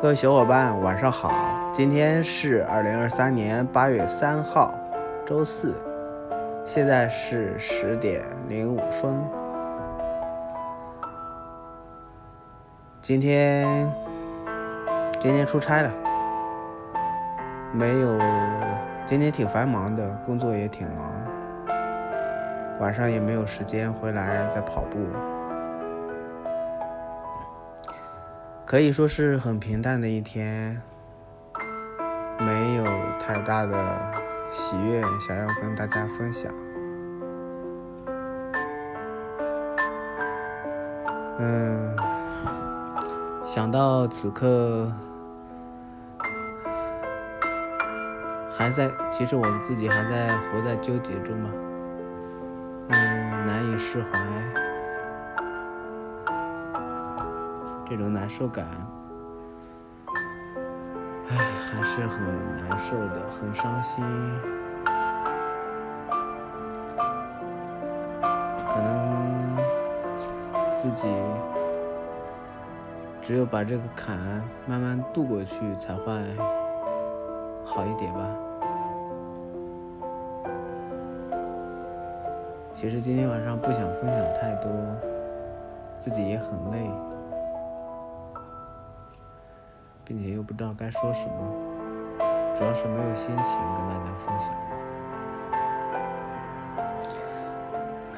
[0.00, 1.32] 各位小伙伴，晚上好！
[1.72, 4.72] 今天是二零二三年八月三号，
[5.26, 5.74] 周四，
[6.64, 9.20] 现在是十点零五分。
[13.02, 13.92] 今天
[15.18, 15.90] 今天出差了，
[17.72, 18.16] 没有，
[19.04, 21.12] 今天挺繁忙的，工作也挺忙，
[22.78, 24.98] 晚上也没有时间回来再跑步。
[28.68, 30.82] 可以说是很平淡的一天，
[32.38, 32.84] 没有
[33.18, 34.12] 太大的
[34.52, 36.52] 喜悦想要跟大家分享。
[41.38, 41.96] 嗯，
[43.42, 44.92] 想到此刻
[48.50, 51.48] 还在，其实我们自己还在活在纠结中嘛，
[52.90, 54.67] 嗯，难以释怀。
[57.88, 58.66] 这种难受感，
[61.30, 62.20] 唉，还是很
[62.68, 64.04] 难受的，很伤心。
[68.68, 69.56] 可能
[70.76, 71.08] 自己
[73.22, 74.18] 只有把这个坎
[74.66, 76.12] 慢慢渡过去，才会
[77.64, 78.28] 好一点吧。
[82.74, 84.70] 其实今天晚上不想分享太多，
[85.98, 86.90] 自己也很累。
[90.08, 91.54] 并且又不知道该说什么，
[92.56, 94.50] 主要是没有心情跟大家分享。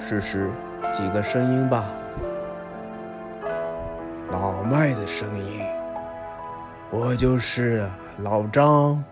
[0.00, 0.48] 试试
[0.92, 1.84] 几个声音吧，
[4.30, 5.66] 老麦的声音，
[6.90, 7.84] 我就是
[8.18, 9.02] 老张，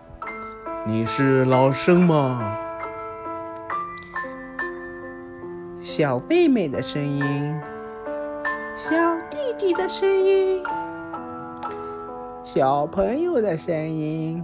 [0.85, 2.57] 你是老生吗？
[5.81, 7.61] 小妹妹的声音，
[8.73, 8.95] 小
[9.29, 10.63] 弟弟的声音。
[12.51, 14.43] 小朋友的声音，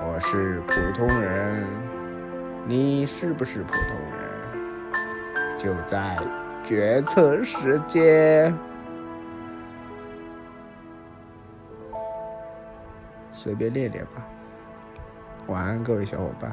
[0.00, 1.66] 我是普通人，
[2.68, 5.58] 你是不是普通人？
[5.58, 6.16] 就在
[6.62, 8.56] 决策时间，
[13.32, 14.24] 随便练练吧。
[15.48, 16.52] 晚安，各位小伙伴。